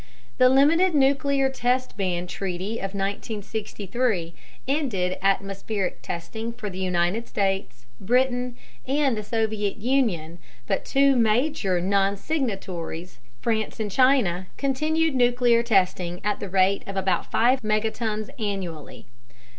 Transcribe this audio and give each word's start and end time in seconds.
The 0.39 0.49
limited 0.49 0.95
nuclear 0.95 1.47
test 1.47 1.95
ban 1.95 2.25
treaty 2.25 2.77
of 2.79 2.95
1963 2.97 4.33
ended 4.67 5.19
atmospheric 5.21 6.01
testing 6.01 6.53
for 6.53 6.71
the 6.71 6.79
United 6.79 7.27
States, 7.27 7.85
Britain, 7.99 8.55
and 8.87 9.15
the 9.15 9.21
Soviet 9.21 9.77
Union, 9.77 10.39
but 10.65 10.85
two 10.85 11.15
major 11.15 11.79
non 11.79 12.17
signatories, 12.17 13.19
France 13.41 13.79
and 13.79 13.91
China, 13.91 14.47
continued 14.57 15.13
nuclear 15.13 15.61
testing 15.61 16.19
at 16.23 16.39
the 16.39 16.49
rate 16.49 16.81
of 16.87 16.95
about 16.97 17.29
5 17.29 17.61
megatons 17.61 18.31
annually. 18.39 19.05